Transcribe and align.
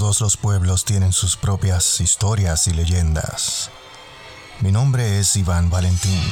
Todos 0.00 0.22
los 0.22 0.38
pueblos 0.38 0.86
tienen 0.86 1.12
sus 1.12 1.36
propias 1.36 2.00
historias 2.00 2.66
y 2.68 2.72
leyendas. 2.72 3.70
Mi 4.62 4.72
nombre 4.72 5.18
es 5.18 5.36
Iván 5.36 5.68
Valentín 5.68 6.22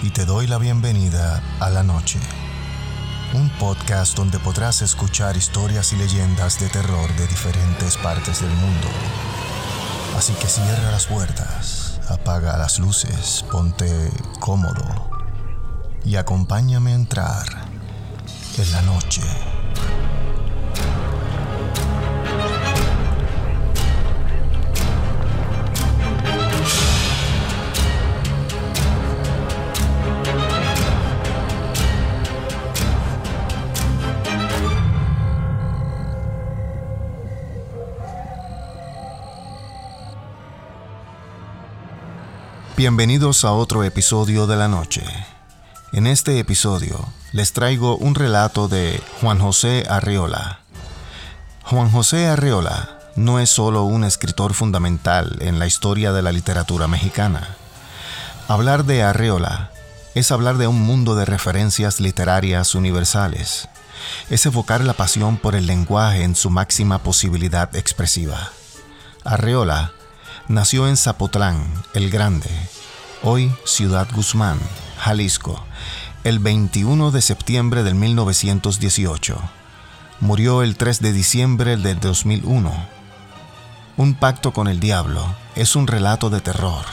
y 0.00 0.10
te 0.10 0.24
doy 0.24 0.46
la 0.46 0.58
bienvenida 0.58 1.42
a 1.58 1.70
La 1.70 1.82
Noche, 1.82 2.20
un 3.34 3.50
podcast 3.58 4.16
donde 4.16 4.38
podrás 4.38 4.80
escuchar 4.82 5.36
historias 5.36 5.92
y 5.92 5.96
leyendas 5.96 6.60
de 6.60 6.68
terror 6.68 7.12
de 7.16 7.26
diferentes 7.26 7.96
partes 7.96 8.42
del 8.42 8.52
mundo. 8.52 8.86
Así 10.16 10.32
que 10.34 10.46
cierra 10.46 10.92
las 10.92 11.08
puertas, 11.08 12.00
apaga 12.08 12.56
las 12.58 12.78
luces, 12.78 13.44
ponte 13.50 13.90
cómodo 14.38 15.10
y 16.04 16.14
acompáñame 16.14 16.92
a 16.92 16.94
entrar 16.94 17.44
en 18.56 18.70
la 18.70 18.82
noche. 18.82 19.22
Bienvenidos 42.78 43.44
a 43.44 43.50
otro 43.50 43.82
episodio 43.82 44.46
de 44.46 44.54
la 44.54 44.68
noche. 44.68 45.02
En 45.92 46.06
este 46.06 46.38
episodio 46.38 47.08
les 47.32 47.52
traigo 47.52 47.96
un 47.96 48.14
relato 48.14 48.68
de 48.68 49.02
Juan 49.20 49.40
José 49.40 49.84
Arreola. 49.90 50.60
Juan 51.64 51.90
José 51.90 52.28
Arreola 52.28 53.00
no 53.16 53.40
es 53.40 53.50
solo 53.50 53.82
un 53.82 54.04
escritor 54.04 54.54
fundamental 54.54 55.38
en 55.40 55.58
la 55.58 55.66
historia 55.66 56.12
de 56.12 56.22
la 56.22 56.30
literatura 56.30 56.86
mexicana. 56.86 57.56
Hablar 58.46 58.84
de 58.84 59.02
Arreola 59.02 59.72
es 60.14 60.30
hablar 60.30 60.56
de 60.56 60.68
un 60.68 60.80
mundo 60.80 61.16
de 61.16 61.24
referencias 61.24 61.98
literarias 61.98 62.76
universales. 62.76 63.68
Es 64.30 64.46
evocar 64.46 64.84
la 64.84 64.92
pasión 64.92 65.36
por 65.36 65.56
el 65.56 65.66
lenguaje 65.66 66.22
en 66.22 66.36
su 66.36 66.48
máxima 66.48 67.02
posibilidad 67.02 67.74
expresiva. 67.74 68.52
Arreola 69.24 69.94
nació 70.48 70.88
en 70.88 70.96
Zapotlán, 70.96 71.62
el 71.92 72.10
Grande, 72.10 72.48
hoy 73.22 73.52
Ciudad 73.64 74.08
Guzmán, 74.14 74.58
Jalisco, 74.98 75.62
el 76.24 76.38
21 76.38 77.10
de 77.10 77.20
septiembre 77.20 77.82
de 77.82 77.94
1918. 77.94 79.38
Murió 80.20 80.62
el 80.62 80.76
3 80.76 81.00
de 81.00 81.12
diciembre 81.12 81.76
del 81.76 82.00
2001. 82.00 82.72
Un 83.96 84.14
pacto 84.14 84.52
con 84.52 84.68
el 84.68 84.80
diablo 84.80 85.24
es 85.54 85.76
un 85.76 85.86
relato 85.86 86.30
de 86.30 86.40
terror, 86.40 86.84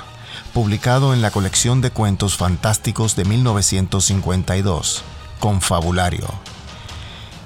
publicado 0.53 1.14
en 1.14 1.22
la 1.22 1.31
colección 1.31 1.81
de 1.81 1.92
cuentos 1.92 2.38
fantásticos 2.38 3.16
de 3.16 3.26
1952, 3.26 5.03
Confabulario. 5.40 6.28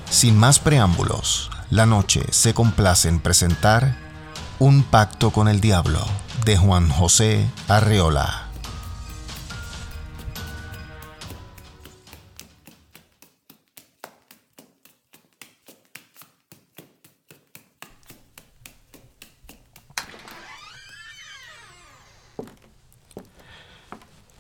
Sin 0.10 0.38
más 0.38 0.60
preámbulos, 0.60 1.50
la 1.70 1.86
noche 1.86 2.24
se 2.32 2.54
complace 2.54 3.10
en 3.10 3.20
presentar 3.20 3.96
un 4.60 4.84
pacto 4.84 5.32
con 5.32 5.48
el 5.48 5.62
diablo 5.62 6.06
de 6.46 6.58
Juan 6.58 6.90
José 6.90 7.50
Arreola. 7.68 8.49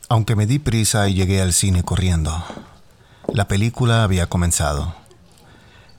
Aunque 0.09 0.35
me 0.35 0.45
di 0.45 0.59
prisa 0.59 1.07
y 1.07 1.13
llegué 1.13 1.41
al 1.41 1.53
cine 1.53 1.83
corriendo, 1.83 2.43
la 3.33 3.47
película 3.47 4.03
había 4.03 4.27
comenzado. 4.27 4.95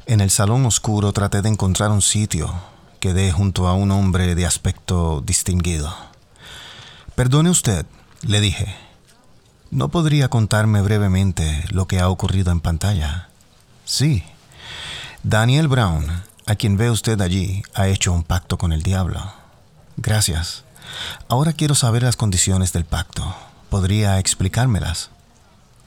En 0.06 0.20
el 0.20 0.30
salón 0.30 0.66
oscuro 0.66 1.12
traté 1.12 1.42
de 1.42 1.48
encontrar 1.48 1.90
un 1.90 2.02
sitio 2.02 2.52
quedé 3.00 3.32
junto 3.32 3.66
a 3.66 3.74
un 3.74 3.90
hombre 3.90 4.34
de 4.34 4.46
aspecto 4.46 5.22
distinguido. 5.24 5.92
Perdone 7.14 7.50
usted, 7.50 7.86
le 8.22 8.40
dije. 8.40 8.76
¿No 9.70 9.88
podría 9.88 10.28
contarme 10.28 10.82
brevemente 10.82 11.64
lo 11.70 11.86
que 11.86 11.98
ha 11.98 12.08
ocurrido 12.08 12.52
en 12.52 12.60
pantalla? 12.60 13.28
Sí. 13.84 14.22
Daniel 15.22 15.68
Brown, 15.68 16.22
a 16.46 16.54
quien 16.56 16.76
ve 16.76 16.90
usted 16.90 17.20
allí, 17.20 17.62
ha 17.74 17.88
hecho 17.88 18.12
un 18.12 18.22
pacto 18.22 18.58
con 18.58 18.72
el 18.72 18.82
diablo. 18.82 19.32
Gracias. 19.96 20.64
Ahora 21.28 21.52
quiero 21.52 21.74
saber 21.74 22.02
las 22.02 22.16
condiciones 22.16 22.72
del 22.72 22.84
pacto. 22.84 23.34
¿Podría 23.70 24.18
explicármelas? 24.18 25.10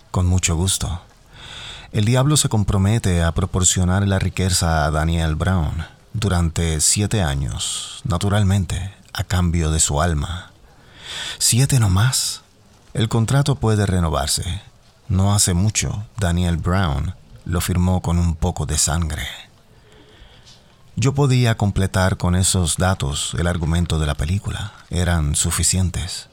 Con 0.10 0.26
mucho 0.26 0.56
gusto. 0.56 1.02
El 1.92 2.06
diablo 2.06 2.38
se 2.38 2.48
compromete 2.48 3.22
a 3.22 3.34
proporcionar 3.34 4.08
la 4.08 4.20
riqueza 4.20 4.86
a 4.86 4.92
Daniel 4.92 5.36
Brown 5.36 5.86
durante 6.14 6.80
siete 6.80 7.22
años, 7.22 8.00
naturalmente, 8.06 8.94
a 9.12 9.26
cambio 9.26 9.70
de 9.70 9.82
su 9.82 10.02
alma. 10.02 10.54
Siete 11.40 11.78
no 11.82 11.90
más. 11.90 12.44
El 12.94 13.10
contrato 13.10 13.56
puede 13.56 13.86
renovarse. 13.86 14.62
No 15.10 15.34
hace 15.36 15.54
mucho, 15.54 16.06
Daniel 16.18 16.56
Brown 16.56 17.14
lo 17.44 17.60
firmó 17.60 18.02
con 18.02 18.18
un 18.18 18.36
poco 18.36 18.66
de 18.66 18.78
sangre. 18.78 19.28
Yo 20.96 21.14
podía 21.14 21.58
completar 21.58 22.16
con 22.16 22.36
esos 22.36 22.78
datos 22.78 23.36
el 23.38 23.46
argumento 23.46 24.00
de 24.00 24.06
la 24.06 24.16
película. 24.16 24.72
Eran 24.90 25.36
suficientes. 25.36 26.30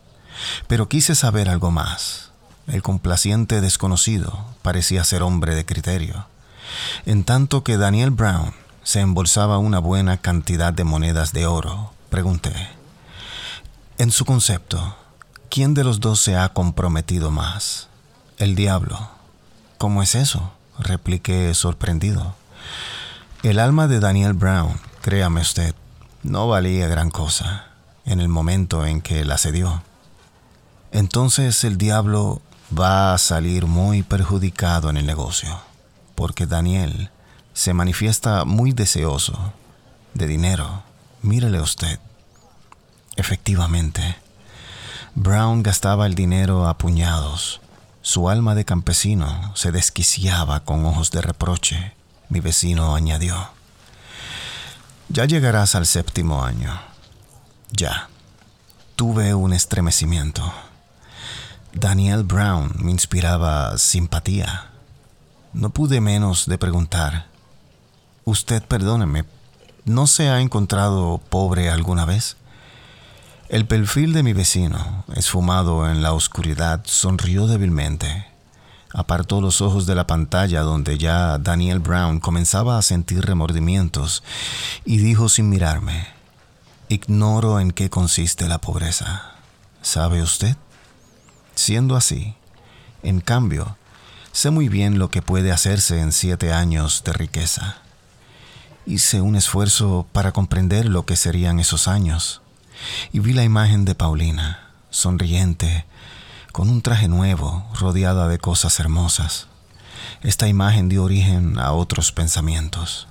Pero 0.67 0.89
quise 0.89 1.15
saber 1.15 1.49
algo 1.49 1.71
más. 1.71 2.31
El 2.67 2.83
complaciente 2.83 3.61
desconocido 3.61 4.45
parecía 4.63 5.05
ser 5.05 5.23
hombre 5.23 5.55
de 5.55 5.65
criterio. 5.65 6.27
En 7.07 7.25
tanto 7.25 7.65
que 7.65 7.77
Daniel 7.77 8.11
Brown 8.11 8.53
se 8.83 9.01
embolsaba 9.01 9.59
una 9.59 9.79
buena 9.79 10.19
cantidad 10.19 10.73
de 10.73 10.85
monedas 10.85 11.33
de 11.33 11.47
oro, 11.47 11.93
pregunté. 12.11 12.55
En 13.99 14.11
su 14.11 14.25
concepto, 14.25 14.97
¿quién 15.49 15.75
de 15.75 15.85
los 15.85 16.01
dos 16.01 16.21
se 16.21 16.37
ha 16.37 16.49
comprometido 16.51 17.31
más? 17.31 17.89
El 18.39 18.55
diablo. 18.55 19.11
¿Cómo 19.79 20.03
es 20.03 20.15
eso? 20.15 20.53
repliqué 20.79 21.53
sorprendido. 21.55 22.35
El 23.43 23.59
alma 23.59 23.87
de 23.87 24.01
Daniel 24.01 24.33
Brown, 24.33 24.81
créame 25.03 25.41
usted, 25.41 25.75
no 26.23 26.49
valía 26.49 26.89
gran 26.89 27.11
cosa 27.11 27.67
en 28.05 28.21
el 28.21 28.29
momento 28.29 28.87
en 28.87 29.01
que 29.01 29.25
la 29.25 29.39
cedió. 29.39 29.83
Entonces 30.93 31.63
el 31.65 31.79
diablo 31.79 32.43
va 32.77 33.15
a 33.15 33.19
salir 33.19 33.67
muy 33.67 34.03
perjudicado 34.03 34.91
en 34.91 34.97
el 34.97 35.07
negocio, 35.07 35.61
porque 36.15 36.47
Daniel 36.47 37.11
se 37.53 37.75
manifiesta 37.75 38.45
muy 38.45 38.73
deseoso 38.73 39.53
de 40.15 40.27
dinero. 40.27 40.83
Mírele 41.23 41.61
usted. 41.61 42.01
Efectivamente, 43.17 44.17
Brown 45.15 45.63
gastaba 45.63 46.07
el 46.07 46.15
dinero 46.15 46.69
a 46.69 46.79
puñados. 46.79 47.61
Su 48.03 48.29
alma 48.29 48.55
de 48.55 48.65
campesino 48.65 49.53
se 49.55 49.73
desquiciaba 49.73 50.61
con 50.61 50.87
ojos 50.87 51.11
de 51.11 51.21
reproche. 51.21 51.95
Mi 52.29 52.41
vecino 52.41 52.95
añadió. 52.95 53.51
Ya 55.09 55.25
llegarás 55.25 55.75
al 55.75 55.87
séptimo 55.87 56.45
año. 56.45 56.81
Ya. 57.73 58.09
Tuve 58.97 59.35
un 59.35 59.53
estremecimiento. 59.53 60.53
Daniel 61.73 62.25
Brown 62.25 62.73
me 62.79 62.91
inspiraba 62.91 63.79
simpatía. 63.79 64.71
No 65.53 65.71
pude 65.71 66.01
menos 66.01 66.47
de 66.47 66.59
preguntar, 66.59 67.27
Usted 68.25 68.63
perdóneme, 68.63 69.25
¿no 69.85 70.07
se 70.07 70.29
ha 70.29 70.41
encontrado 70.41 71.19
pobre 71.31 71.71
alguna 71.71 72.05
vez? 72.05 72.37
El 73.49 73.67
perfil 73.67 74.13
de 74.13 74.23
mi 74.23 74.33
vecino, 74.33 75.05
esfumado 75.15 75.91
en 75.91 76.03
la 76.03 76.13
oscuridad, 76.13 76.83
sonrió 76.85 77.47
débilmente. 77.47 78.27
Apartó 78.93 79.41
los 79.41 79.61
ojos 79.61 79.87
de 79.87 79.95
la 79.95 80.07
pantalla 80.07 80.61
donde 80.61 80.99
ya 80.99 81.39
Daniel 81.39 81.79
Brown 81.79 82.21
comenzaba 82.21 82.79
a 82.79 82.83
sentir 82.83 83.25
remordimientos 83.25 84.23
y 84.85 84.99
dijo 84.99 85.29
sin 85.29 85.49
mirarme, 85.49 86.07
Ignoro 86.89 87.59
en 87.59 87.71
qué 87.71 87.91
consiste 87.91 88.49
la 88.49 88.59
pobreza. 88.59 89.33
¿Sabe 89.83 90.23
usted? 90.23 90.57
Siendo 91.55 91.97
así, 91.97 92.35
en 93.03 93.21
cambio, 93.21 93.77
sé 94.33 94.51
muy 94.51 94.69
bien 94.69 94.99
lo 94.99 95.11
que 95.11 95.23
puede 95.23 95.53
hacerse 95.53 96.01
en 96.01 96.13
siete 96.13 96.53
años 96.53 97.03
de 97.05 97.13
riqueza. 97.13 97.79
Hice 98.87 99.21
un 99.21 99.37
esfuerzo 99.37 100.07
para 100.13 100.33
comprender 100.33 100.87
lo 100.87 101.05
que 101.07 101.17
serían 101.17 101.61
esos 101.61 101.89
años 101.89 102.41
y 103.13 103.21
vi 103.21 103.33
la 103.33 103.45
imagen 103.45 103.85
de 103.85 103.95
Paulina, 103.95 104.71
sonriente, 104.91 105.85
con 106.53 106.69
un 106.69 106.83
traje 106.83 107.09
nuevo, 107.09 107.67
rodeada 107.79 108.29
de 108.29 108.39
cosas 108.39 108.81
hermosas. 108.81 109.47
Esta 110.23 110.49
imagen 110.49 110.89
dio 110.89 111.05
origen 111.05 111.59
a 111.59 111.73
otros 111.73 112.13
pensamientos. 112.13 113.07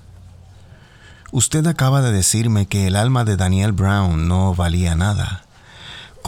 Usted 1.31 1.65
acaba 1.67 2.01
de 2.01 2.11
decirme 2.11 2.65
que 2.65 2.87
el 2.87 2.95
alma 2.95 3.23
de 3.23 3.37
Daniel 3.37 3.71
Brown 3.71 4.27
no 4.27 4.55
valía 4.55 4.95
nada. 4.95 5.43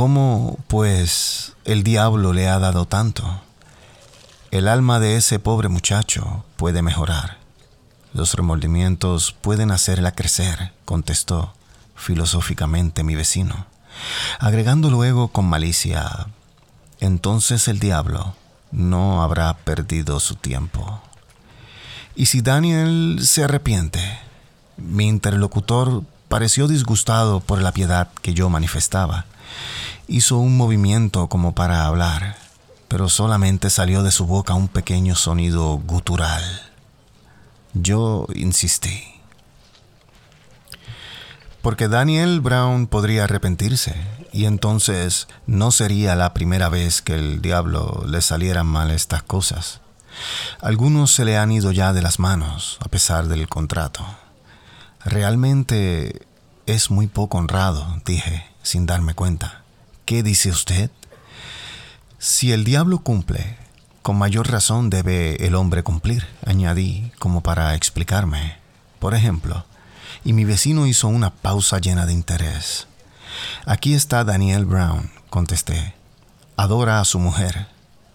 ¿Cómo, 0.02 0.58
pues, 0.68 1.54
el 1.64 1.84
diablo 1.84 2.34
le 2.34 2.50
ha 2.50 2.58
dado 2.58 2.86
tanto? 2.86 3.44
El 4.50 4.68
alma 4.68 5.00
de 5.00 5.16
ese 5.16 5.38
pobre 5.38 5.70
muchacho 5.70 6.44
puede 6.56 6.82
mejorar. 6.82 7.38
Los 8.12 8.34
remordimientos 8.34 9.32
pueden 9.32 9.70
hacerla 9.70 10.14
crecer, 10.14 10.74
contestó 10.86 11.54
filosóficamente 11.96 13.04
mi 13.04 13.14
vecino, 13.14 13.68
agregando 14.40 14.90
luego 14.90 15.28
con 15.28 15.46
malicia, 15.46 16.26
entonces 17.00 17.68
el 17.68 17.78
diablo 17.78 18.34
no 18.72 19.22
habrá 19.22 19.56
perdido 19.56 20.20
su 20.20 20.34
tiempo. 20.34 21.00
¿Y 22.16 22.26
si 22.26 22.42
Daniel 22.42 23.20
se 23.22 23.44
arrepiente? 23.44 24.02
Mi 24.78 25.08
interlocutor 25.08 26.02
pareció 26.28 26.68
disgustado 26.68 27.40
por 27.40 27.62
la 27.62 27.72
piedad 27.72 28.10
que 28.24 28.34
yo 28.34 28.50
manifestaba. 28.50 29.28
Hizo 30.08 30.38
un 30.38 30.58
movimiento 30.58 31.28
como 31.28 31.54
para 31.56 31.86
hablar, 31.86 32.38
pero 32.88 33.08
solamente 33.08 33.70
salió 33.70 34.04
de 34.04 34.12
su 34.12 34.26
boca 34.26 34.54
un 34.54 34.68
pequeño 34.68 35.16
sonido 35.16 35.76
gutural. 35.78 36.44
Yo 37.74 38.28
insistí. 38.36 39.04
Porque 41.62 41.88
Daniel 41.88 42.42
Brown 42.42 42.88
podría 42.88 43.26
arrepentirse, 43.26 43.96
y 44.34 44.46
entonces 44.46 45.28
no 45.46 45.72
sería 45.72 46.16
la 46.16 46.34
primera 46.34 46.70
vez 46.70 47.02
que 47.02 47.14
el 47.14 47.42
diablo 47.42 48.04
le 48.08 48.22
salieran 48.22 48.66
mal 48.66 48.92
estas 48.92 49.24
cosas. 49.24 49.80
Algunos 50.60 51.14
se 51.14 51.24
le 51.24 51.38
han 51.38 51.52
ido 51.52 51.72
ya 51.72 51.94
de 51.94 52.02
las 52.02 52.20
manos, 52.20 52.78
a 52.82 52.90
pesar 52.90 53.28
del 53.28 53.48
contrato. 53.48 54.06
Realmente 55.06 56.28
es 56.74 56.90
muy 56.90 57.08
poco 57.08 57.38
honrado, 57.38 57.86
dije, 58.06 58.46
sin 58.64 58.86
darme 58.86 59.14
cuenta. 59.14 59.64
¿Qué 60.06 60.24
dice 60.24 60.50
usted? 60.50 60.90
Si 62.18 62.54
el 62.54 62.64
diablo 62.64 63.00
cumple, 63.00 63.58
con 64.02 64.18
mayor 64.18 64.50
razón 64.50 64.90
debe 64.90 65.46
el 65.46 65.56
hombre 65.56 65.84
cumplir, 65.84 66.26
añadí, 66.46 67.12
como 67.20 67.42
para 67.42 67.76
explicarme. 67.76 68.58
Por 69.00 69.16
ejemplo, 69.16 69.66
y 70.24 70.34
mi 70.34 70.46
vecino 70.46 70.88
hizo 70.88 71.08
una 71.08 71.32
pausa 71.32 71.80
llena 71.80 72.06
de 72.06 72.14
interés. 72.14 72.88
Aquí 73.66 73.94
está 73.94 74.24
Daniel 74.24 74.66
Brown, 74.66 75.12
contesté. 75.30 75.94
Adora 76.56 77.00
a 77.00 77.06
su 77.06 77.20
mujer. 77.20 77.68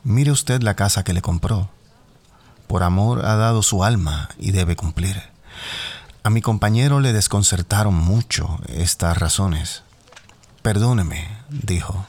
Mire 0.02 0.30
usted 0.30 0.62
la 0.62 0.74
casa 0.74 1.04
que 1.04 1.12
le 1.12 1.20
compró. 1.20 1.68
Por 2.68 2.82
amor 2.82 3.26
ha 3.26 3.36
dado 3.36 3.62
su 3.62 3.84
alma 3.84 4.30
y 4.38 4.52
debe 4.52 4.76
cumplir. 4.76 5.22
A 6.26 6.30
mi 6.30 6.42
compañero 6.42 6.98
le 6.98 7.12
desconcertaron 7.12 7.94
mucho 7.94 8.58
estas 8.66 9.16
razones. 9.16 9.84
Perdóneme, 10.60 11.28
dijo. 11.50 12.04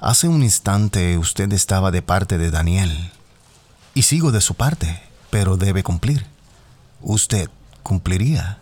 Hace 0.00 0.28
un 0.28 0.42
instante 0.42 1.18
usted 1.18 1.52
estaba 1.52 1.90
de 1.90 2.00
parte 2.00 2.38
de 2.38 2.50
Daniel. 2.50 3.12
Y 3.92 4.04
sigo 4.04 4.32
de 4.32 4.40
su 4.40 4.54
parte, 4.54 5.02
pero 5.28 5.58
debe 5.58 5.82
cumplir. 5.82 6.24
Usted 7.02 7.50
cumpliría. 7.82 8.60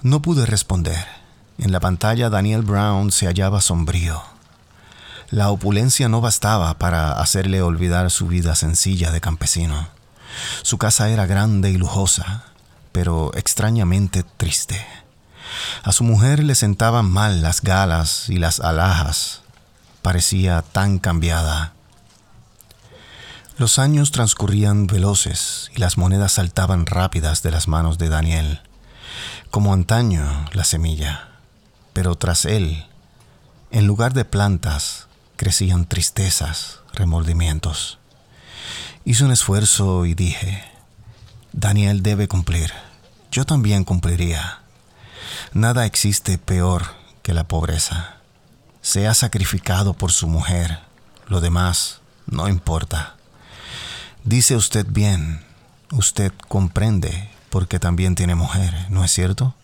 No 0.00 0.22
pude 0.22 0.46
responder. 0.46 1.06
En 1.58 1.70
la 1.70 1.80
pantalla 1.80 2.30
Daniel 2.30 2.62
Brown 2.62 3.12
se 3.12 3.26
hallaba 3.26 3.60
sombrío. 3.60 4.22
La 5.28 5.50
opulencia 5.50 6.08
no 6.08 6.22
bastaba 6.22 6.78
para 6.78 7.20
hacerle 7.20 7.60
olvidar 7.60 8.10
su 8.10 8.28
vida 8.28 8.54
sencilla 8.54 9.10
de 9.10 9.20
campesino. 9.20 9.88
Su 10.62 10.78
casa 10.78 11.10
era 11.10 11.26
grande 11.26 11.70
y 11.70 11.76
lujosa, 11.76 12.53
pero 12.94 13.32
extrañamente 13.34 14.22
triste. 14.22 14.86
A 15.82 15.90
su 15.90 16.04
mujer 16.04 16.44
le 16.44 16.54
sentaban 16.54 17.10
mal 17.10 17.42
las 17.42 17.60
galas 17.60 18.28
y 18.28 18.36
las 18.36 18.60
alhajas 18.60 19.42
parecía 20.00 20.62
tan 20.62 21.00
cambiada. 21.00 21.72
Los 23.58 23.80
años 23.80 24.12
transcurrían 24.12 24.86
veloces 24.86 25.72
y 25.74 25.80
las 25.80 25.98
monedas 25.98 26.32
saltaban 26.32 26.86
rápidas 26.86 27.42
de 27.42 27.50
las 27.50 27.66
manos 27.66 27.98
de 27.98 28.10
Daniel, 28.10 28.60
como 29.50 29.72
antaño 29.72 30.44
la 30.52 30.62
semilla, 30.62 31.30
pero 31.94 32.14
tras 32.14 32.44
él, 32.44 32.86
en 33.72 33.88
lugar 33.88 34.12
de 34.12 34.24
plantas, 34.24 35.08
crecían 35.34 35.86
tristezas, 35.86 36.78
remordimientos. 36.92 37.98
Hice 39.04 39.24
un 39.24 39.32
esfuerzo 39.32 40.06
y 40.06 40.14
dije, 40.14 40.73
Daniel 41.56 42.02
debe 42.02 42.26
cumplir, 42.26 42.72
yo 43.30 43.46
también 43.46 43.84
cumpliría. 43.84 44.58
Nada 45.52 45.86
existe 45.86 46.36
peor 46.36 46.82
que 47.22 47.32
la 47.32 47.44
pobreza 47.44 48.16
se 48.82 49.06
ha 49.06 49.14
sacrificado 49.14 49.94
por 49.94 50.10
su 50.10 50.26
mujer. 50.26 50.80
Lo 51.28 51.40
demás 51.40 52.00
no 52.26 52.48
importa. 52.48 53.14
Dice 54.24 54.56
usted 54.56 54.84
bien, 54.88 55.44
usted 55.92 56.32
comprende 56.48 57.30
porque 57.50 57.78
también 57.78 58.16
tiene 58.16 58.34
mujer, 58.34 58.74
¿no 58.90 59.04
es 59.04 59.12
cierto? 59.12 59.54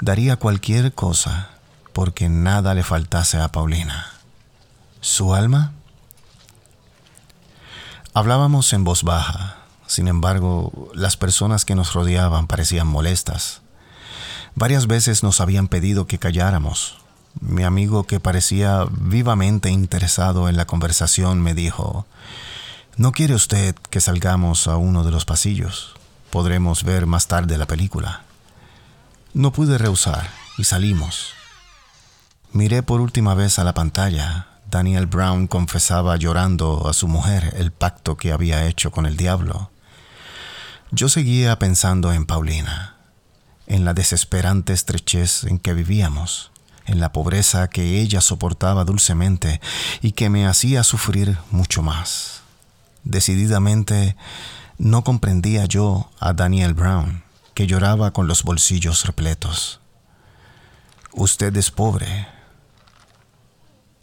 Daría 0.00 0.36
cualquier 0.36 0.92
cosa 0.94 1.48
porque 1.92 2.28
nada 2.28 2.74
le 2.74 2.82
faltase 2.82 3.38
a 3.38 3.52
Paulina. 3.52 4.10
¿Su 5.00 5.32
alma? 5.32 5.74
Hablábamos 8.14 8.72
en 8.72 8.82
voz 8.82 9.04
baja, 9.04 9.63
sin 9.94 10.08
embargo, 10.08 10.90
las 10.94 11.16
personas 11.16 11.64
que 11.64 11.74
nos 11.74 11.92
rodeaban 11.92 12.46
parecían 12.46 12.86
molestas. 12.86 13.62
Varias 14.54 14.86
veces 14.86 15.22
nos 15.22 15.40
habían 15.40 15.68
pedido 15.68 16.06
que 16.06 16.18
calláramos, 16.18 16.98
mi 17.40 17.64
amigo, 17.64 18.04
que 18.04 18.20
parecía 18.20 18.86
vivamente 18.90 19.70
interesado 19.70 20.48
en 20.48 20.56
la 20.56 20.66
conversación, 20.66 21.40
me 21.42 21.54
dijo, 21.54 22.06
¿No 22.96 23.12
quiere 23.12 23.34
usted 23.34 23.74
que 23.90 24.00
salgamos 24.00 24.68
a 24.68 24.76
uno 24.76 25.02
de 25.02 25.10
los 25.10 25.24
pasillos? 25.24 25.94
Podremos 26.30 26.84
ver 26.84 27.06
más 27.06 27.26
tarde 27.26 27.58
la 27.58 27.66
película. 27.66 28.22
No 29.32 29.52
pude 29.52 29.78
rehusar 29.78 30.30
y 30.58 30.64
salimos. 30.64 31.32
Miré 32.52 32.82
por 32.84 33.00
última 33.00 33.34
vez 33.34 33.58
a 33.58 33.64
la 33.64 33.74
pantalla. 33.74 34.46
Daniel 34.70 35.06
Brown 35.06 35.48
confesaba 35.48 36.16
llorando 36.16 36.88
a 36.88 36.92
su 36.92 37.08
mujer 37.08 37.54
el 37.56 37.72
pacto 37.72 38.16
que 38.16 38.32
había 38.32 38.66
hecho 38.66 38.92
con 38.92 39.06
el 39.06 39.16
diablo. 39.16 39.70
Yo 40.94 41.08
seguía 41.08 41.58
pensando 41.58 42.12
en 42.12 42.24
Paulina, 42.24 42.94
en 43.66 43.84
la 43.84 43.94
desesperante 43.94 44.72
estrechez 44.72 45.42
en 45.42 45.58
que 45.58 45.74
vivíamos 45.74 46.52
en 46.86 47.00
la 47.00 47.10
pobreza 47.10 47.68
que 47.68 48.00
ella 48.00 48.20
soportaba 48.20 48.84
dulcemente 48.84 49.60
y 50.02 50.12
que 50.12 50.30
me 50.30 50.46
hacía 50.46 50.84
sufrir 50.84 51.36
mucho 51.50 51.82
más. 51.82 52.42
Decididamente 53.02 54.14
no 54.78 55.02
comprendía 55.02 55.64
yo 55.64 56.10
a 56.20 56.32
Daniel 56.32 56.74
Brown, 56.74 57.24
que 57.54 57.66
lloraba 57.66 58.12
con 58.12 58.28
los 58.28 58.44
bolsillos 58.44 59.04
repletos. 59.04 59.80
Usted 61.12 61.56
es 61.56 61.72
pobre. 61.72 62.28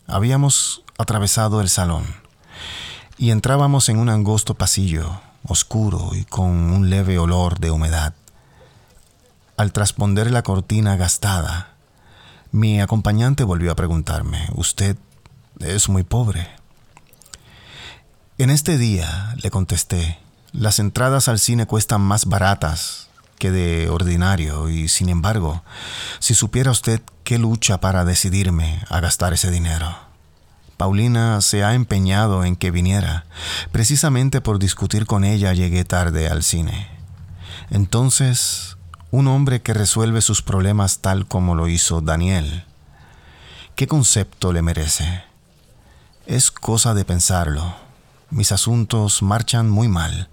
Habíamos 0.08 0.84
atravesado 0.98 1.62
el 1.62 1.70
salón 1.70 2.04
y 3.18 3.32
entrábamos 3.32 3.88
en 3.88 3.98
un 3.98 4.10
angosto 4.10 4.56
pasillo, 4.56 5.22
oscuro 5.48 6.12
y 6.14 6.26
con 6.26 6.50
un 6.50 6.90
leve 6.90 7.18
olor 7.20 7.60
de 7.60 7.72
humedad. 7.72 8.14
Al 9.58 9.74
trasponder 9.74 10.32
la 10.32 10.44
cortina 10.44 10.96
gastada, 10.96 11.76
mi 12.52 12.82
acompañante 12.82 13.44
volvió 13.44 13.72
a 13.72 13.76
preguntarme, 13.76 14.50
¿usted 14.56 14.98
es 15.60 15.90
muy 15.90 16.04
pobre? 16.04 16.48
En 18.38 18.50
este 18.50 18.78
día, 18.78 19.36
le 19.42 19.52
contesté, 19.52 20.20
las 20.52 20.80
entradas 20.80 21.28
al 21.28 21.40
cine 21.40 21.66
cuestan 21.66 22.02
más 22.02 22.26
baratas 22.26 23.10
que 23.38 23.52
de 23.52 23.90
ordinario 23.90 24.70
y 24.70 24.90
sin 24.90 25.10
embargo, 25.10 25.64
si 26.20 26.36
supiera 26.36 26.72
usted 26.72 27.02
qué 27.24 27.38
lucha 27.38 27.80
para 27.80 28.04
decidirme 28.04 28.84
a 28.90 29.00
gastar 29.00 29.34
ese 29.34 29.50
dinero. 29.50 30.11
Paulina 30.82 31.42
se 31.42 31.64
ha 31.64 31.76
empeñado 31.76 32.44
en 32.44 32.56
que 32.56 32.72
viniera. 32.72 33.28
Precisamente 33.72 34.42
por 34.42 34.58
discutir 34.58 35.06
con 35.06 35.24
ella 35.24 35.54
llegué 35.54 35.86
tarde 35.86 36.28
al 36.28 36.42
cine. 36.42 36.88
Entonces 37.70 38.78
un 39.12 39.28
hombre 39.28 39.62
que 39.62 39.76
resuelve 39.76 40.22
sus 40.22 40.42
problemas 40.42 40.98
tal 40.98 41.28
como 41.28 41.54
lo 41.54 41.68
hizo 41.68 42.02
Daniel. 42.02 42.66
¿Qué 43.76 43.86
concepto 43.86 44.54
le 44.54 44.64
merece? 44.64 45.24
Es 46.26 46.50
cosa 46.50 46.96
de 46.96 47.06
pensarlo. 47.06 47.76
Mis 48.32 48.52
asuntos 48.52 49.22
marchan 49.22 49.70
muy 49.70 49.88
mal. 49.88 50.30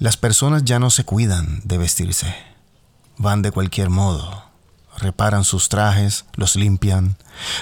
Las 0.00 0.16
personas 0.16 0.64
ya 0.64 0.80
no 0.80 0.90
se 0.90 1.04
cuidan 1.04 1.60
de 1.62 1.78
vestirse. 1.78 2.34
Van 3.18 3.40
de 3.40 3.52
cualquier 3.52 3.88
modo. 3.88 4.46
Reparan 4.98 5.44
sus 5.44 5.68
trajes, 5.68 6.24
los 6.34 6.56
limpian, 6.56 7.16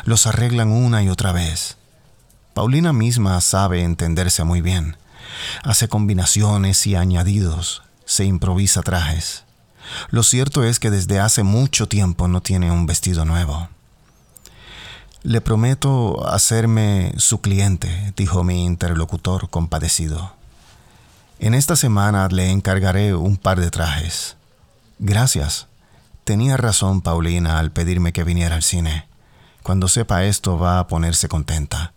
los 0.05 0.27
arreglan 0.27 0.71
una 0.71 1.03
y 1.03 1.11
otra 1.11 1.33
vez. 1.33 1.77
Paulina 2.59 2.93
misma 2.93 3.41
sabe 3.41 3.85
entenderse 3.85 4.43
muy 4.43 4.62
bien. 4.62 4.97
Hace 5.62 5.87
combinaciones 5.87 6.88
y 6.88 6.97
añadidos, 6.97 7.85
se 8.05 8.25
improvisa 8.25 8.83
trajes. 8.83 9.45
Lo 10.11 10.25
cierto 10.25 10.65
es 10.65 10.81
que 10.81 10.91
desde 10.91 11.21
hace 11.21 11.45
mucho 11.45 11.87
tiempo 11.87 12.27
no 12.27 12.43
tiene 12.43 12.73
un 12.73 12.85
vestido 12.85 13.25
nuevo. 13.25 13.69
Le 15.23 15.41
prometo 15.41 16.29
hacerme 16.29 17.12
su 17.17 17.41
cliente, 17.41 18.12
dijo 18.17 18.43
mi 18.43 18.65
interlocutor 18.65 19.50
compadecido. 19.50 20.33
En 21.38 21.55
esta 21.55 21.77
semana 21.77 22.27
le 22.27 22.50
encargaré 22.50 23.15
un 23.15 23.37
par 23.37 23.61
de 23.61 23.71
trajes. 23.71 24.37
Gracias. 24.99 25.69
Tenía 26.25 26.57
razón 26.57 27.03
Paulina 27.03 27.61
al 27.61 27.71
pedirme 27.71 28.12
que 28.12 28.25
viniera 28.25 28.57
al 28.57 28.65
cine. 28.65 29.07
Cuando 29.62 29.87
sepa 29.87 30.25
esto 30.25 30.59
va 30.59 30.81
a 30.81 30.88
ponerse 30.88 31.29
contenta. 31.29 31.93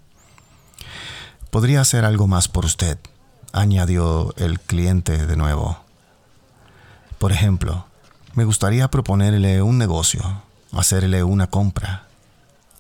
Podría 1.52 1.82
hacer 1.82 2.06
algo 2.06 2.28
más 2.28 2.48
por 2.48 2.64
usted, 2.64 2.98
añadió 3.52 4.34
el 4.38 4.60
cliente 4.60 5.28
de 5.28 5.36
nuevo. 5.36 5.80
Por 7.20 7.34
ejemplo, 7.34 7.86
me 8.36 8.46
gustaría 8.46 8.90
proponerle 8.90 9.62
un 9.62 9.78
negocio, 9.78 10.44
hacerle 10.72 11.26
una 11.26 11.48
compra. 11.48 12.06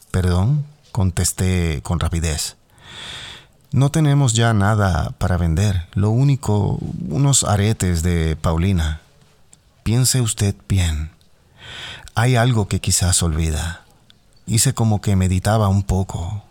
Perdón, 0.09 0.65
contesté 0.93 1.81
con 1.83 1.99
rapidez. 1.99 2.55
No 3.73 3.91
tenemos 3.91 4.33
ya 4.33 4.53
nada 4.53 5.11
para 5.17 5.35
vender, 5.35 5.87
lo 5.93 6.09
único, 6.09 6.79
unos 7.09 7.43
aretes 7.43 8.03
de 8.03 8.37
Paulina. 8.37 9.01
Piense 9.83 10.21
usted 10.21 10.55
bien. 10.69 11.11
Hay 12.15 12.37
algo 12.37 12.69
que 12.69 12.79
quizás 12.79 13.21
olvida. 13.21 13.83
Hice 14.45 14.73
como 14.73 15.01
que 15.01 15.17
meditaba 15.17 15.67
un 15.67 15.83
poco. 15.83 16.43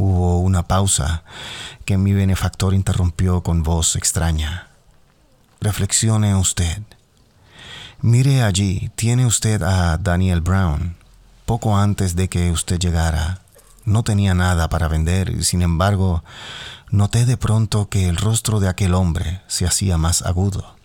Hubo 0.00 0.38
una 0.38 0.62
pausa 0.62 1.24
que 1.84 1.98
mi 1.98 2.12
benefactor 2.12 2.72
interrumpió 2.72 3.42
con 3.42 3.64
voz 3.64 3.96
extraña. 3.96 4.68
Reflexione 5.60 6.36
usted. 6.36 6.82
Mire 8.00 8.44
allí, 8.44 8.92
tiene 8.94 9.26
usted 9.26 9.60
a 9.64 9.98
Daniel 9.98 10.40
Brown. 10.40 10.94
Poco 11.46 11.76
antes 11.76 12.14
de 12.14 12.28
que 12.28 12.52
usted 12.52 12.78
llegara, 12.78 13.40
no 13.84 14.04
tenía 14.04 14.34
nada 14.34 14.68
para 14.68 14.86
vender 14.86 15.42
sin 15.42 15.62
embargo, 15.62 16.22
noté 16.92 17.26
de 17.26 17.36
pronto 17.36 17.88
que 17.88 18.08
el 18.08 18.18
rostro 18.18 18.60
de 18.60 18.68
aquel 18.68 18.94
hombre 18.94 19.42
se 19.48 19.66
hacía 19.66 19.98
más 19.98 20.22
agudo. 20.22 20.76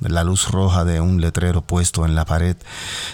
La 0.00 0.24
luz 0.24 0.50
roja 0.50 0.86
de 0.86 1.02
un 1.02 1.20
letrero 1.20 1.60
puesto 1.60 2.06
en 2.06 2.14
la 2.14 2.24
pared 2.24 2.56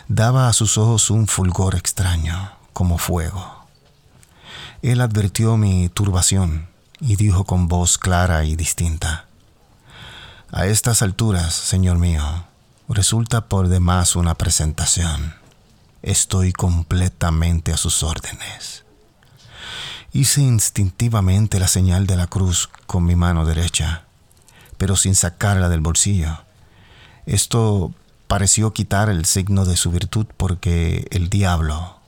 daba 0.07 0.47
a 0.47 0.53
sus 0.53 0.79
ojos 0.79 1.11
un 1.11 1.27
fulgor 1.27 1.75
extraño, 1.75 2.53
como 2.73 2.99
fuego. 2.99 3.60
Él 4.83 5.03
advirtió 5.03 5.59
mi 5.59 5.91
turbación 5.91 6.69
y 7.01 7.17
dijo 7.17 7.45
con 7.45 7.69
voz 7.69 7.99
clara 7.99 8.45
y 8.45 8.57
distinta, 8.57 9.27
A 10.51 10.67
estas 10.67 11.03
alturas, 11.03 11.55
señor 11.55 11.99
mío, 11.99 12.25
resulta 12.89 13.47
por 13.47 13.69
demás 13.69 14.17
una 14.17 14.35
presentación. 14.35 15.35
Estoy 16.03 16.53
completamente 16.53 17.73
a 17.73 17.77
sus 17.77 18.03
órdenes. 18.03 18.85
Hice 20.13 20.41
instintivamente 20.41 21.61
la 21.61 21.69
señal 21.69 22.07
de 22.07 22.17
la 22.17 22.27
cruz 22.27 22.71
con 22.87 23.05
mi 23.05 23.17
mano 23.17 23.45
derecha, 23.45 24.05
pero 24.79 24.97
sin 24.97 25.15
sacarla 25.15 25.69
del 25.69 25.81
bolsillo. 25.81 26.41
Esto 27.27 27.93
pareció 28.27 28.73
quitar 28.73 29.11
el 29.11 29.27
signo 29.27 29.67
de 29.67 29.77
su 29.77 29.91
virtud 29.91 30.27
porque 30.37 31.07
el 31.11 31.29
diablo, 31.29 32.00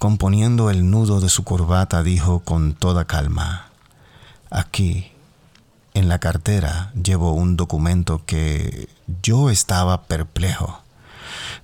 componiendo 0.00 0.70
el 0.70 0.90
nudo 0.90 1.20
de 1.20 1.28
su 1.28 1.44
corbata, 1.44 2.02
dijo 2.02 2.40
con 2.40 2.72
toda 2.72 3.04
calma, 3.04 3.66
aquí, 4.48 5.12
en 5.92 6.08
la 6.08 6.18
cartera 6.18 6.90
llevo 6.94 7.34
un 7.34 7.58
documento 7.58 8.22
que 8.24 8.88
yo 9.22 9.50
estaba 9.50 10.04
perplejo. 10.04 10.80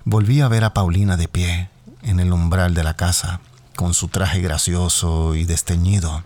Volví 0.05 0.41
a 0.41 0.49
ver 0.49 0.65
a 0.65 0.75
Paulina 0.75 1.17
de 1.17 1.27
pie 1.27 1.69
en 2.03 2.19
el 2.19 2.31
umbral 2.31 2.75
de 2.75 2.83
la 2.83 2.93
casa, 2.93 3.39
con 3.75 3.95
su 3.95 4.07
traje 4.07 4.39
gracioso 4.39 5.33
y 5.33 5.45
desteñido. 5.45 6.23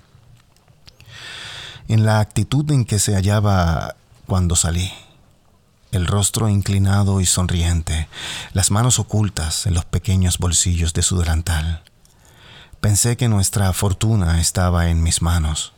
En 1.88 2.06
la 2.06 2.20
actitud 2.20 2.70
en 2.72 2.84
que 2.84 3.00
se 3.00 3.16
hallaba 3.16 3.96
cuando 4.28 4.58
salí, 4.58 4.92
el 5.94 6.08
rostro 6.08 6.50
inclinado 6.50 7.22
y 7.22 7.26
sonriente, 7.26 8.10
las 8.52 8.70
manos 8.70 9.00
ocultas 9.00 9.66
en 9.66 9.76
los 9.76 9.86
pequeños 9.86 10.40
bolsillos 10.40 10.92
de 10.92 11.04
su 11.04 11.18
delantal. 11.18 11.84
Pensé 12.82 13.16
que 13.16 13.30
nuestra 13.30 13.72
fortuna 13.74 14.42
estaba 14.42 14.90
en 14.90 15.02
mis 15.02 15.22
manos 15.22 15.74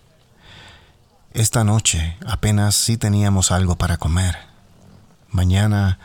esta 1.34 1.64
noche 1.64 2.16
apenas 2.28 2.76
sí 2.76 2.96
teníamos 2.96 3.52
algo 3.52 3.76
para 3.76 3.98
comer. 3.98 4.38
Mañana 5.32 5.98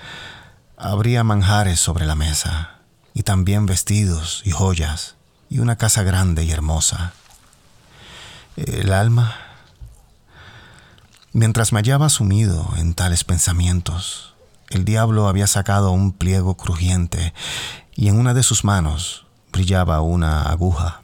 habría 0.78 1.22
manjares 1.22 1.80
sobre 1.80 2.06
la 2.06 2.14
mesa 2.14 2.78
y 3.12 3.24
también 3.24 3.66
vestidos 3.66 4.40
y 4.46 4.52
joyas 4.52 5.16
y 5.50 5.58
una 5.58 5.76
casa 5.76 6.02
grande 6.02 6.44
y 6.44 6.50
hermosa. 6.50 7.12
El 8.56 8.92
alma... 8.92 9.36
Mientras 11.34 11.74
me 11.74 11.80
hallaba 11.80 12.08
sumido 12.08 12.72
en 12.78 12.94
tales 12.94 13.22
pensamientos, 13.22 14.34
el 14.70 14.86
diablo 14.86 15.28
había 15.28 15.46
sacado 15.46 15.90
un 15.90 16.12
pliego 16.12 16.56
crujiente 16.56 17.34
y 17.94 18.08
en 18.08 18.18
una 18.18 18.32
de 18.32 18.42
sus 18.42 18.64
manos 18.64 19.26
brillaba 19.58 20.02
una 20.02 20.42
aguja. 20.42 21.00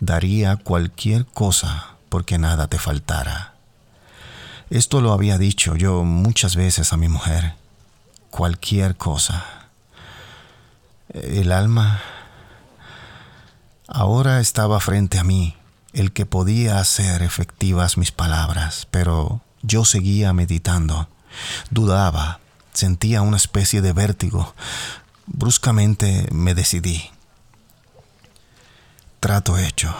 Daría 0.00 0.56
cualquier 0.56 1.24
cosa 1.24 1.94
porque 2.08 2.36
nada 2.36 2.66
te 2.66 2.80
faltara. 2.80 3.54
Esto 4.70 5.00
lo 5.00 5.12
había 5.12 5.38
dicho 5.38 5.76
yo 5.76 6.02
muchas 6.02 6.56
veces 6.56 6.92
a 6.92 6.96
mi 6.96 7.06
mujer. 7.06 7.54
Cualquier 8.30 8.96
cosa. 8.96 9.44
El 11.14 11.52
alma 11.52 12.00
ahora 13.86 14.40
estaba 14.40 14.80
frente 14.80 15.20
a 15.20 15.22
mí, 15.22 15.54
el 15.92 16.10
que 16.10 16.26
podía 16.26 16.80
hacer 16.80 17.22
efectivas 17.22 17.98
mis 17.98 18.10
palabras, 18.10 18.88
pero 18.90 19.42
yo 19.62 19.84
seguía 19.84 20.32
meditando. 20.32 21.08
Dudaba, 21.70 22.40
sentía 22.72 23.22
una 23.22 23.36
especie 23.36 23.80
de 23.80 23.92
vértigo. 23.92 24.56
Bruscamente 25.26 26.26
me 26.32 26.56
decidí. 26.56 27.12
Trato 29.26 29.58
hecho. 29.58 29.92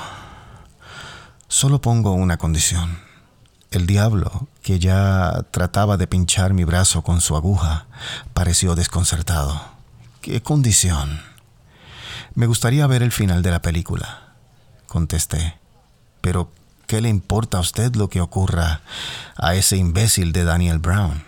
Solo 1.49 1.81
pongo 1.81 2.13
una 2.13 2.37
condición. 2.37 3.01
El 3.73 3.89
diablo, 3.89 4.47
que 4.63 4.79
ya 4.79 5.45
trataba 5.51 5.97
de 5.97 6.07
pinchar 6.07 6.55
mi 6.55 6.63
brazo 6.63 7.03
con 7.03 7.21
su 7.21 7.35
aguja, 7.35 7.87
pareció 8.35 8.77
desconcertado. 8.77 9.61
¿Qué 10.21 10.43
condición? 10.45 11.23
Me 12.37 12.47
gustaría 12.47 12.87
ver 12.87 13.03
el 13.03 13.11
final 13.11 13.43
de 13.43 13.51
la 13.51 13.63
película, 13.63 14.35
contesté. 14.87 15.57
Pero, 16.21 16.53
¿qué 16.87 17.01
le 17.01 17.09
importa 17.09 17.59
a 17.59 17.63
usted 17.63 17.97
lo 17.97 18.09
que 18.09 18.21
ocurra 18.21 18.83
a 19.35 19.57
ese 19.57 19.77
imbécil 19.77 20.31
de 20.31 20.45
Daniel 20.45 20.79
Brown? 20.79 21.25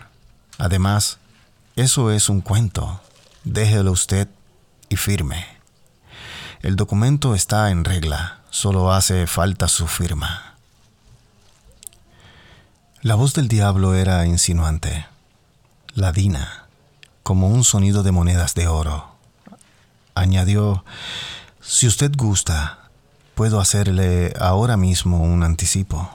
Además, 0.57 1.19
eso 1.75 2.13
es 2.13 2.29
un 2.29 2.43
cuento. 2.43 3.01
Déjelo 3.43 3.91
usted 3.91 4.29
y 4.89 4.95
firme. 4.95 5.58
El 6.63 6.77
documento 6.77 7.35
está 7.35 7.71
en 7.71 7.85
regla 7.85 8.39
Solo 8.51 8.93
hace 8.93 9.27
falta 9.27 9.69
su 9.69 9.87
firma. 9.87 10.55
La 13.03 13.15
voz 13.15 13.35
del 13.35 13.47
diablo 13.47 13.95
era 13.95 14.25
insinuante, 14.27 15.07
ladina, 15.95 16.67
como 17.23 17.49
un 17.49 17.63
sonido 17.63 18.03
de 18.03 18.11
monedas 18.11 18.55
de 18.55 18.67
oro. 18.67 19.15
Añadió, 20.15 20.85
si 21.61 21.87
usted 21.87 22.11
gusta, 22.17 22.89
puedo 23.35 23.61
hacerle 23.61 24.33
ahora 24.41 24.79
mismo 24.79 25.23
un 25.23 25.43
anticipo. 25.43 26.11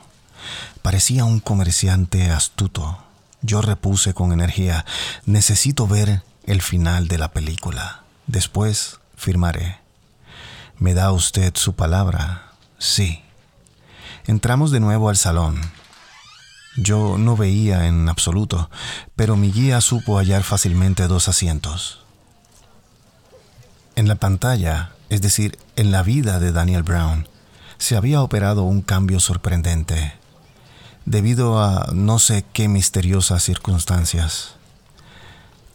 Parecía 0.82 1.24
un 1.24 1.40
comerciante 1.40 2.32
astuto. 2.32 2.98
Yo 3.44 3.62
repuse 3.62 4.14
con 4.16 4.34
energía, 4.34 4.86
necesito 5.26 5.88
ver 5.88 6.24
el 6.46 6.62
final 6.64 7.08
de 7.08 7.20
la 7.20 7.32
película. 7.32 8.04
Después 8.26 9.00
firmaré. 9.16 9.83
¿Me 10.80 10.94
da 10.94 11.12
usted 11.12 11.54
su 11.56 11.74
palabra? 11.74 12.52
Sí. 12.80 13.24
Entramos 14.26 14.72
de 14.72 14.80
nuevo 14.80 15.10
al 15.10 15.18
salón. 15.18 15.62
Yo 16.76 17.18
no 17.20 17.38
veía 17.38 17.88
en 17.88 18.10
absoluto, 18.10 18.70
pero 19.16 19.36
mi 19.36 19.52
guía 19.52 19.80
supo 19.82 20.18
hallar 20.18 20.44
fácilmente 20.44 21.08
dos 21.08 21.28
asientos. 21.28 22.04
En 23.96 24.08
la 24.08 24.16
pantalla, 24.16 24.94
es 25.10 25.22
decir, 25.22 25.60
en 25.76 25.92
la 25.92 26.02
vida 26.02 26.40
de 26.40 26.52
Daniel 26.52 26.82
Brown, 26.82 27.28
se 27.78 27.96
había 27.96 28.24
operado 28.24 28.64
un 28.64 28.82
cambio 28.82 29.20
sorprendente, 29.20 30.14
debido 31.06 31.62
a 31.62 31.92
no 31.94 32.18
sé 32.18 32.44
qué 32.52 32.68
misteriosas 32.68 33.44
circunstancias. 33.44 34.56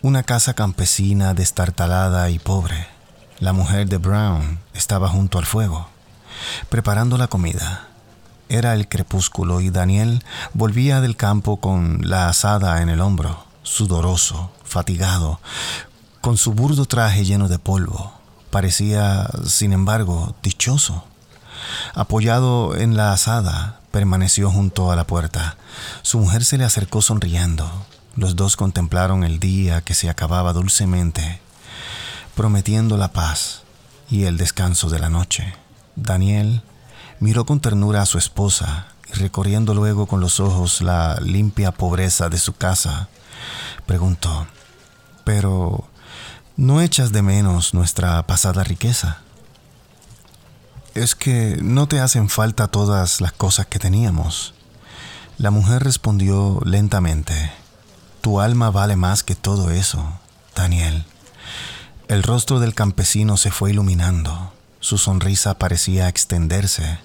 Una 0.03 0.25
casa 0.25 0.55
campesina 0.55 1.35
destartalada 1.35 2.29
y 2.31 2.41
pobre 2.41 2.98
la 3.41 3.53
mujer 3.53 3.89
de 3.89 3.99
Brown 3.99 4.59
estaba 4.75 5.09
junto 5.09 5.39
al 5.39 5.47
fuego, 5.47 5.89
preparando 6.69 7.17
la 7.19 7.29
comida. 7.29 7.89
Era 8.49 8.75
el 8.75 8.89
crepúsculo 8.89 9.61
y 9.61 9.71
Daniel 9.71 10.25
volvía 10.55 11.01
del 11.01 11.17
campo 11.17 11.59
con 11.59 12.01
la 12.09 12.29
asada 12.29 12.83
en 12.83 12.89
el 12.89 13.01
hombro, 13.01 13.45
sudoroso, 13.63 14.51
fatigado, 14.65 15.41
Con 16.21 16.37
su 16.37 16.53
burdo 16.53 16.85
traje 16.85 17.25
lleno 17.25 17.49
de 17.49 17.61
polvo, 17.61 18.13
parecía, 18.51 19.29
sin 19.47 19.73
embargo, 19.73 20.35
dichoso. 20.43 21.05
Apoyado 21.95 22.75
en 22.77 22.97
la 22.97 23.13
asada, 23.13 23.81
permaneció 23.93 24.51
junto 24.51 24.91
a 24.91 24.97
la 24.97 25.07
puerta. 25.07 25.57
Su 26.03 26.19
mujer 26.19 26.45
se 26.45 26.59
le 26.59 26.65
acercó 26.65 27.03
sonriendo. 27.03 27.71
Los 28.17 28.35
dos 28.35 28.57
contemplaron 28.57 29.23
el 29.23 29.39
día 29.39 29.81
que 29.81 29.95
se 29.95 30.11
acababa 30.11 30.53
dulcemente, 30.53 31.41
prometiendo 32.39 32.97
la 32.97 33.09
paz 33.09 33.63
y 34.09 34.27
el 34.27 34.37
descanso 34.37 34.89
de 34.89 35.01
la 35.01 35.11
noche. 35.11 35.57
Daniel 35.97 36.63
miró 37.19 37.45
con 37.45 37.59
ternura 37.59 38.03
a 38.03 38.07
su 38.07 38.17
esposa 38.17 38.87
y 39.13 39.15
recorriendo 39.15 39.75
luego 39.75 40.07
con 40.07 40.21
los 40.21 40.39
ojos 40.39 40.81
la 40.81 41.19
limpia 41.21 41.73
pobreza 41.73 42.29
de 42.29 42.39
su 42.39 42.53
casa, 42.53 43.09
preguntó, 43.87 44.47
pero 45.25 45.89
¿no 46.57 46.81
echas 46.81 47.11
de 47.11 47.23
menos 47.23 47.75
nuestra 47.75 48.25
pasada 48.25 48.63
riqueza? 48.63 49.19
Es 50.95 51.17
que 51.17 51.59
no 51.61 51.89
te 51.89 51.99
hacen 51.99 52.29
falta 52.29 52.69
todas 52.69 53.21
las 53.21 53.33
cosas 53.33 53.67
que 53.67 53.81
teníamos. 53.81 54.55
La 55.39 55.51
mujer 55.51 55.83
respondió 55.83 56.61
lentamente, 56.65 57.51
Tu 58.21 58.41
alma 58.41 58.71
vale 58.71 58.95
más 58.95 59.25
que 59.25 59.35
todo 59.35 59.73
eso, 59.73 60.21
Daniel. 60.55 61.05
El 62.09 62.23
rostro 62.23 62.59
del 62.59 62.73
campesino 62.73 63.37
se 63.37 63.51
fue 63.51 63.71
iluminando, 63.71 64.55
su 64.81 64.97
sonrisa 64.97 65.59
parecía 65.59 66.09
extenderse, 66.09 66.99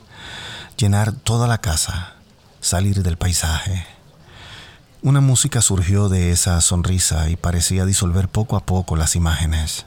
llenar 0.77 1.11
toda 1.11 1.45
la 1.45 1.57
casa, 1.57 2.13
salir 2.61 3.03
del 3.03 3.17
paisaje. 3.17 3.85
Una 5.01 5.19
música 5.19 5.61
surgió 5.61 6.07
de 6.07 6.31
esa 6.31 6.61
sonrisa 6.61 7.29
y 7.29 7.35
parecía 7.35 7.85
disolver 7.85 8.29
poco 8.29 8.55
a 8.55 8.65
poco 8.65 8.95
las 8.95 9.17
imágenes. 9.17 9.85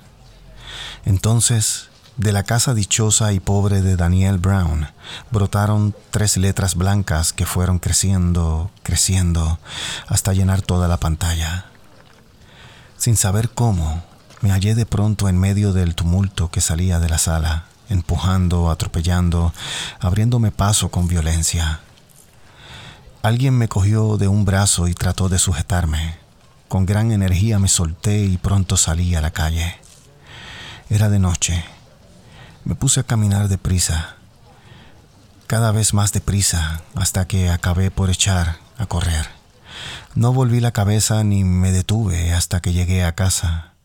Entonces 1.06 1.88
de 2.18 2.32
la 2.32 2.42
casa 2.42 2.74
dichosa 2.74 3.32
y 3.32 3.40
pobre 3.40 3.80
de 3.80 3.96
Daniel 3.96 4.36
Brown 4.36 4.88
brotaron 5.30 5.94
tres 6.10 6.36
letras 6.36 6.74
blancas 6.74 7.32
que 7.32 7.46
fueron 7.46 7.78
creciendo, 7.78 8.70
creciendo, 8.82 9.58
hasta 10.08 10.34
llenar 10.34 10.60
toda 10.60 10.88
la 10.88 10.98
pantalla. 10.98 11.64
Sin 12.98 13.16
saber 13.16 13.48
cómo, 13.48 14.04
me 14.46 14.52
hallé 14.52 14.76
de 14.76 14.86
pronto 14.86 15.28
en 15.28 15.36
medio 15.36 15.72
del 15.72 15.96
tumulto 15.96 16.52
que 16.52 16.60
salía 16.60 17.00
de 17.00 17.08
la 17.08 17.18
sala, 17.18 17.64
empujando, 17.88 18.70
atropellando, 18.70 19.52
abriéndome 19.98 20.52
paso 20.52 20.88
con 20.88 21.08
violencia. 21.08 21.80
Alguien 23.22 23.58
me 23.58 23.66
cogió 23.66 24.18
de 24.18 24.28
un 24.28 24.44
brazo 24.44 24.86
y 24.86 24.94
trató 24.94 25.28
de 25.28 25.40
sujetarme. 25.40 26.18
Con 26.68 26.86
gran 26.86 27.10
energía 27.10 27.58
me 27.58 27.66
solté 27.66 28.24
y 28.24 28.36
pronto 28.36 28.76
salí 28.76 29.16
a 29.16 29.20
la 29.20 29.32
calle. 29.32 29.74
Era 30.90 31.08
de 31.08 31.18
noche 31.18 31.64
me 32.64 32.76
puse 32.76 33.00
a 33.00 33.02
caminar 33.02 33.48
deprisa, 33.48 34.14
cada 35.48 35.72
vez 35.72 35.92
más 35.92 36.12
deprisa, 36.12 36.82
hasta 36.94 37.26
que 37.26 37.50
acabé 37.50 37.90
por 37.90 38.10
echar 38.10 38.58
a 38.78 38.86
correr. 38.86 39.26
No 40.14 40.32
volví 40.32 40.60
la 40.60 40.70
cabeza 40.70 41.24
ni 41.24 41.42
me 41.42 41.72
detuve 41.72 42.32
hasta 42.32 42.60
que 42.60 42.72
llegué 42.72 43.04
a 43.04 43.16
casa. 43.16 43.75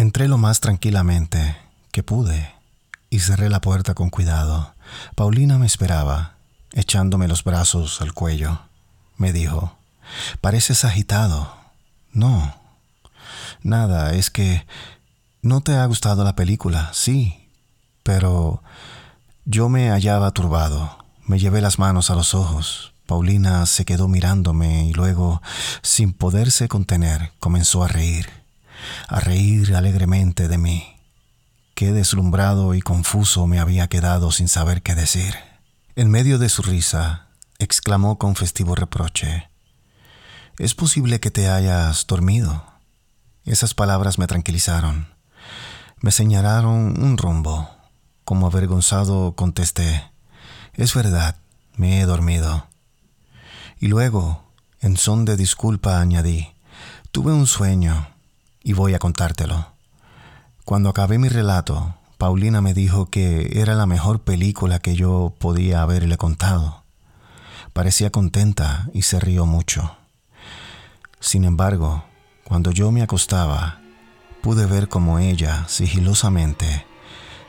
Entré 0.00 0.28
lo 0.28 0.38
más 0.38 0.60
tranquilamente 0.60 1.58
que 1.92 2.02
pude 2.02 2.54
y 3.10 3.18
cerré 3.18 3.50
la 3.50 3.60
puerta 3.60 3.92
con 3.92 4.08
cuidado. 4.08 4.72
Paulina 5.14 5.58
me 5.58 5.66
esperaba, 5.66 6.36
echándome 6.72 7.28
los 7.28 7.44
brazos 7.44 8.00
al 8.00 8.14
cuello. 8.14 8.62
Me 9.18 9.34
dijo, 9.34 9.76
pareces 10.40 10.86
agitado. 10.86 11.54
No, 12.14 12.54
nada, 13.62 14.14
es 14.14 14.30
que 14.30 14.66
no 15.42 15.60
te 15.60 15.76
ha 15.76 15.84
gustado 15.84 16.24
la 16.24 16.34
película, 16.34 16.88
sí, 16.94 17.46
pero 18.02 18.62
yo 19.44 19.68
me 19.68 19.90
hallaba 19.90 20.30
turbado. 20.30 20.96
Me 21.26 21.38
llevé 21.38 21.60
las 21.60 21.78
manos 21.78 22.08
a 22.08 22.14
los 22.14 22.32
ojos. 22.32 22.94
Paulina 23.04 23.66
se 23.66 23.84
quedó 23.84 24.08
mirándome 24.08 24.86
y 24.86 24.94
luego, 24.94 25.42
sin 25.82 26.14
poderse 26.14 26.68
contener, 26.68 27.32
comenzó 27.38 27.84
a 27.84 27.88
reír, 27.88 28.39
a 29.08 29.20
reír 29.20 29.74
alegremente 29.74 30.48
de 30.48 30.58
mí. 30.58 30.96
Qué 31.74 31.92
deslumbrado 31.92 32.74
y 32.74 32.80
confuso 32.82 33.46
me 33.46 33.58
había 33.58 33.88
quedado 33.88 34.32
sin 34.32 34.48
saber 34.48 34.82
qué 34.82 34.94
decir. 34.94 35.34
En 35.96 36.10
medio 36.10 36.38
de 36.38 36.48
su 36.48 36.62
risa, 36.62 37.28
exclamó 37.58 38.18
con 38.18 38.36
festivo 38.36 38.74
reproche, 38.74 39.50
¿Es 40.58 40.74
posible 40.74 41.20
que 41.20 41.30
te 41.30 41.48
hayas 41.48 42.06
dormido? 42.06 42.64
Esas 43.46 43.72
palabras 43.72 44.18
me 44.18 44.26
tranquilizaron. 44.26 45.08
Me 46.02 46.10
señalaron 46.10 47.02
un 47.02 47.16
rumbo. 47.16 47.70
Como 48.24 48.46
avergonzado 48.46 49.34
contesté, 49.34 50.04
es 50.74 50.94
verdad, 50.94 51.36
me 51.76 52.00
he 52.00 52.04
dormido. 52.04 52.66
Y 53.78 53.88
luego, 53.88 54.44
en 54.80 54.98
son 54.98 55.24
de 55.24 55.38
disculpa, 55.38 55.98
añadí, 55.98 56.52
tuve 57.10 57.32
un 57.32 57.46
sueño 57.46 58.08
y 58.62 58.72
voy 58.72 58.94
a 58.94 58.98
contártelo. 58.98 59.72
Cuando 60.64 60.88
acabé 60.88 61.18
mi 61.18 61.28
relato, 61.28 61.94
Paulina 62.18 62.60
me 62.60 62.74
dijo 62.74 63.06
que 63.06 63.60
era 63.60 63.74
la 63.74 63.86
mejor 63.86 64.20
película 64.20 64.78
que 64.78 64.94
yo 64.94 65.34
podía 65.38 65.82
haberle 65.82 66.16
contado. 66.18 66.84
Parecía 67.72 68.10
contenta 68.10 68.88
y 68.92 69.02
se 69.02 69.20
rió 69.20 69.46
mucho. 69.46 69.96
Sin 71.18 71.44
embargo, 71.44 72.04
cuando 72.44 72.72
yo 72.72 72.90
me 72.92 73.02
acostaba, 73.02 73.80
pude 74.42 74.66
ver 74.66 74.88
como 74.88 75.18
ella, 75.18 75.64
sigilosamente, 75.68 76.84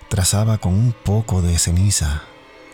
trazaba 0.09 0.57
con 0.57 0.73
un 0.73 0.93
poco 0.93 1.41
de 1.41 1.57
ceniza 1.57 2.23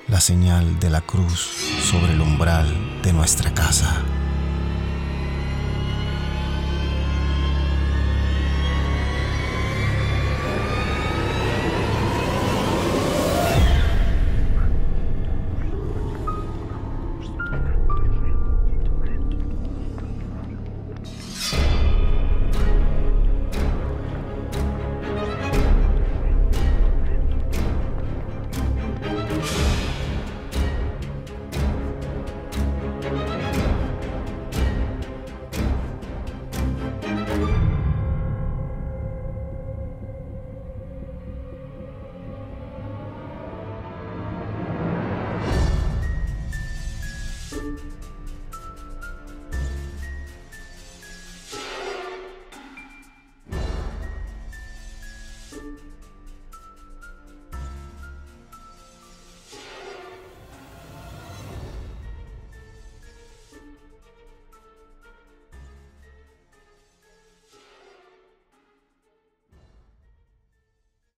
la 0.08 0.22
señal 0.22 0.80
de 0.80 0.90
la 0.90 1.02
cruz 1.02 1.50
sobre 1.84 2.14
el 2.14 2.22
umbral 2.22 3.02
de 3.04 3.14
nuestra 3.14 3.54
casa. 3.54 4.04